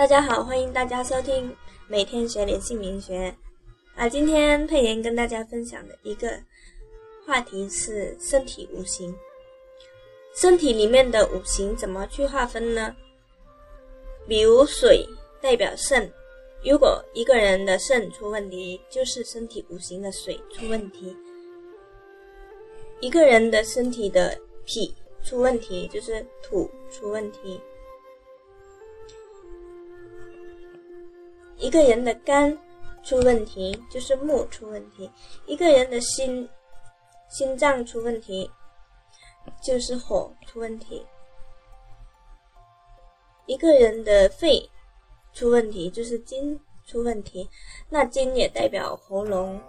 [0.00, 1.54] 大家好，欢迎大家收听
[1.86, 3.36] 每天学点姓名学。
[3.94, 6.40] 啊，今天佩妍跟大家分享的一个
[7.26, 9.14] 话题是身体五行。
[10.34, 12.96] 身体里面的五行怎么去划分呢？
[14.26, 15.06] 比如水
[15.38, 16.10] 代表肾，
[16.64, 21.14] 如果一个人的肾出问题，就是身体五行的水出问题；
[23.00, 27.60] 一个人的身体的脾出问题，就是土出问题。
[31.60, 32.56] 一个人的肝
[33.02, 35.10] 出问题，就是木出问题；
[35.46, 36.48] 一个人的心
[37.28, 38.50] 心脏出问题，
[39.62, 41.04] 就是火出问题；
[43.46, 44.68] 一个人的肺
[45.34, 47.48] 出问题，就是金出问题。
[47.90, 49.60] 那金也代表喉咙，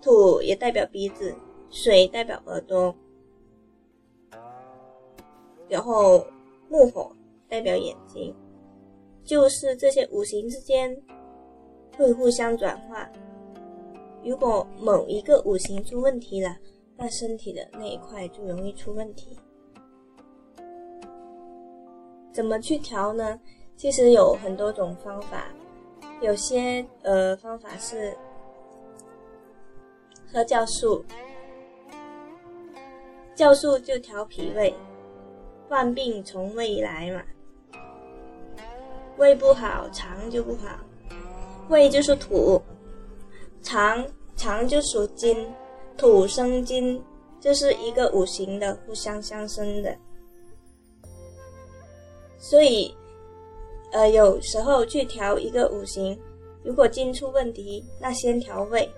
[0.00, 1.36] 土也代表鼻子，
[1.70, 2.94] 水代表耳朵，
[5.68, 6.26] 然后
[6.68, 7.14] 木火
[7.46, 8.34] 代表眼睛。
[9.28, 10.96] 就是这些五行之间
[11.98, 13.06] 会互相转化。
[14.24, 16.56] 如果某一个五行出问题了，
[16.96, 19.38] 那身体的那一块就容易出问题。
[22.32, 23.38] 怎么去调呢？
[23.76, 25.48] 其实有很多种方法，
[26.22, 28.16] 有些呃方法是
[30.32, 31.04] 喝酵素，
[33.36, 34.74] 酵素就调脾胃，
[35.68, 37.22] 万病从胃来嘛。
[39.18, 40.78] 胃不好，肠就不好。
[41.68, 42.62] 胃就是土，
[43.62, 45.46] 肠肠就属金，
[45.96, 47.02] 土生金，
[47.40, 49.94] 这是一个五行的互相相生的。
[52.38, 52.94] 所以，
[53.92, 56.18] 呃，有时候去调一个五行，
[56.62, 58.88] 如果金出问题，那先调胃；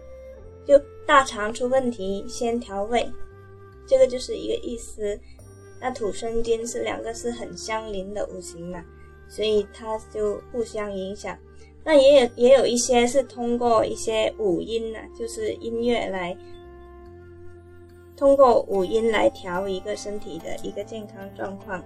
[0.67, 3.11] 就大肠出问题，先调胃。
[3.87, 5.19] 这个就是一个意思。
[5.81, 8.85] 那土生金是两个是很相邻的五行嘛。
[9.31, 11.39] 所以它就互相影响，
[11.84, 16.36] 那也有也有一些是通过一些五音呢，就是音乐来
[18.17, 21.80] 通过五音来调一个身体的一个健康状况，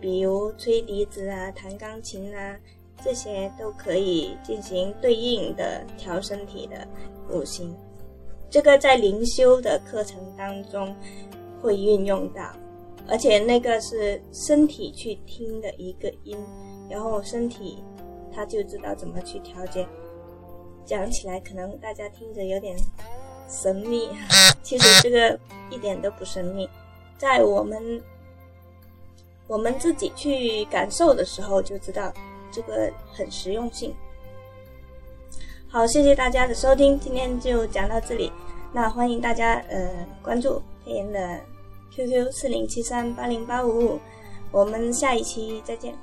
[0.00, 2.58] 比如吹笛子啊、弹钢琴啊，
[3.02, 6.86] 这些都可以进行对应的调身体的
[7.30, 7.74] 五行。
[8.50, 10.92] 这个在灵修的课程当中
[11.62, 12.52] 会运用到，
[13.06, 16.36] 而且那个是身体去听的一个音。
[16.90, 17.82] 然后身体，
[18.34, 19.86] 他就知道怎么去调节。
[20.84, 22.76] 讲起来可能大家听着有点
[23.48, 24.08] 神秘，
[24.62, 25.38] 其实这个
[25.70, 26.68] 一点都不神秘，
[27.16, 28.02] 在我们
[29.46, 32.12] 我们自己去感受的时候就知道
[32.50, 33.94] 这个很实用性。
[35.68, 38.32] 好，谢谢大家的收听，今天就讲到这里。
[38.72, 41.40] 那欢迎大家呃关注佩妍的
[41.92, 44.00] QQ 四零七三八零八五五，
[44.50, 45.94] 我们下一期再见。